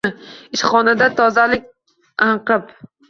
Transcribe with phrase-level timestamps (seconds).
[0.57, 1.67] Ishxonada tozalik
[2.29, 2.73] anqib